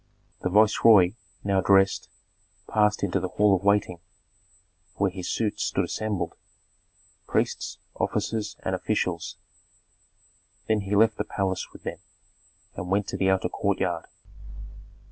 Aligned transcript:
The 0.39 0.49
viceroy, 0.49 1.11
now 1.43 1.61
dressed, 1.61 2.09
passed 2.67 3.03
into 3.03 3.19
the 3.19 3.27
hall 3.27 3.55
of 3.55 3.63
waiting, 3.63 3.99
where 4.95 5.11
his 5.11 5.29
suite 5.29 5.59
stood 5.59 5.85
assembled, 5.85 6.33
priests, 7.27 7.77
officers, 7.93 8.57
and 8.65 8.73
officials. 8.73 9.37
Then 10.67 10.81
he 10.81 10.95
left 10.95 11.17
the 11.19 11.23
palace 11.23 11.67
with 11.71 11.83
them, 11.83 11.99
and 12.75 12.89
went 12.89 13.07
to 13.09 13.15
the 13.17 13.29
outer 13.29 13.47
courtyard. 13.49 14.07